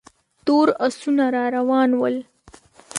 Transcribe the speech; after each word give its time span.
تور 0.45 0.67
آسونه 0.85 1.25
را 1.33 1.45
روان 1.55 1.89
ول. 2.01 2.15